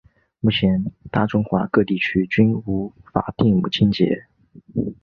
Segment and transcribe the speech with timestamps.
[0.39, 4.25] 目前大中华各地区均无法定的母亲节。